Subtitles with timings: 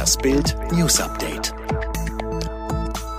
[0.00, 1.52] Das Bild News Update.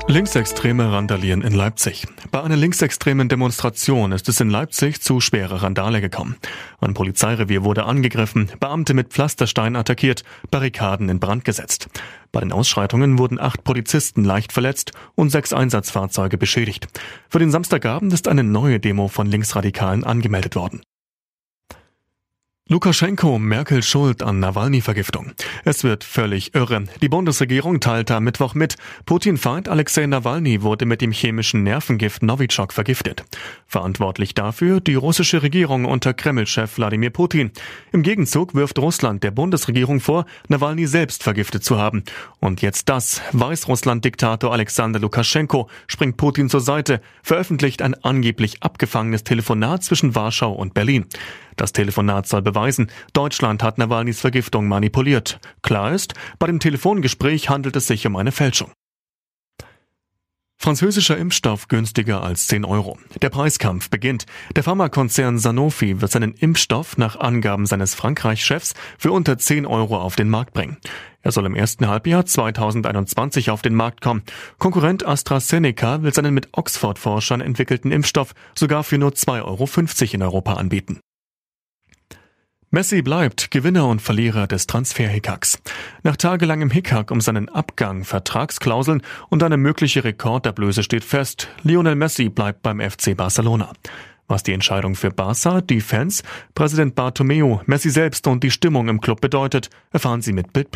[0.08, 2.07] Linksextreme randalieren in Leipzig.
[2.31, 6.38] Bei einer linksextremen Demonstration ist es in Leipzig zu schwerer Randale gekommen.
[6.79, 11.88] Ein Polizeirevier wurde angegriffen, Beamte mit Pflasterstein attackiert, Barrikaden in Brand gesetzt.
[12.31, 16.88] Bei den Ausschreitungen wurden acht Polizisten leicht verletzt und sechs Einsatzfahrzeuge beschädigt.
[17.30, 20.82] Für den Samstagabend ist eine neue Demo von Linksradikalen angemeldet worden.
[22.72, 25.34] Lukaschenko, Merkel schuld an Nawalny-Vergiftung.
[25.66, 26.85] Es wird völlig irre.
[27.02, 32.71] Die Bundesregierung teilte am Mittwoch mit, Putin-Feind Alexei Nawalny wurde mit dem chemischen Nervengift Novichok
[32.71, 33.25] vergiftet.
[33.71, 37.52] Verantwortlich dafür die russische Regierung unter Kreml-Chef Wladimir Putin.
[37.94, 42.03] Im Gegenzug wirft Russland der Bundesregierung vor, Nawalny selbst vergiftet zu haben.
[42.41, 43.21] Und jetzt das.
[43.31, 50.73] Weißrussland-Diktator Alexander Lukaschenko springt Putin zur Seite, veröffentlicht ein angeblich abgefangenes Telefonat zwischen Warschau und
[50.73, 51.05] Berlin.
[51.55, 55.39] Das Telefonat soll beweisen, Deutschland hat Nawalnys Vergiftung manipuliert.
[55.61, 58.73] Klar ist, bei dem Telefongespräch handelt es sich um eine Fälschung.
[60.62, 63.00] Französischer Impfstoff günstiger als 10 Euro.
[63.20, 64.28] Der Preiskampf beginnt.
[64.56, 70.16] Der Pharmakonzern Sanofi wird seinen Impfstoff nach Angaben seines Frankreich-Chefs für unter 10 Euro auf
[70.16, 70.78] den Markt bringen.
[71.23, 74.22] Er soll im ersten Halbjahr 2021 auf den Markt kommen.
[74.59, 80.54] Konkurrent AstraZeneca will seinen mit Oxford-Forschern entwickelten Impfstoff sogar für nur 2,50 Euro in Europa
[80.54, 81.00] anbieten.
[82.73, 85.61] Messi bleibt Gewinner und Verlierer des Transfer-Hickacks.
[86.03, 92.30] Nach tagelangem Hickhack um seinen Abgang, Vertragsklauseln und eine mögliche Rekordablöse steht fest, Lionel Messi
[92.30, 93.73] bleibt beim FC Barcelona.
[94.30, 96.23] Was die Entscheidung für Barca, die Fans,
[96.55, 100.69] Präsident Bartomeu, Messi selbst und die Stimmung im Club bedeutet, erfahren Sie mit Bild.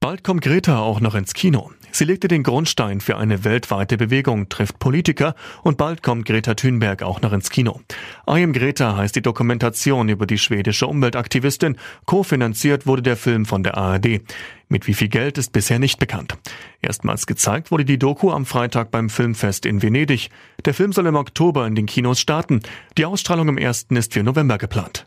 [0.00, 1.70] Bald kommt Greta auch noch ins Kino.
[1.92, 7.02] Sie legte den Grundstein für eine weltweite Bewegung, trifft Politiker und bald kommt Greta Thunberg
[7.02, 7.80] auch noch ins Kino.
[8.28, 11.76] I am Greta heißt die Dokumentation über die schwedische Umweltaktivistin.
[12.04, 14.20] Kofinanziert wurde der Film von der ARD.
[14.68, 16.36] Mit wie viel Geld ist bisher nicht bekannt.
[16.82, 20.30] Erstmals gezeigt wurde die Doku am Freitag beim Filmfest in Venedig.
[20.64, 22.60] Der Film soll im Oktober in den Kinos starten.
[22.98, 25.06] Die Ausstrahlung im ersten ist für November geplant.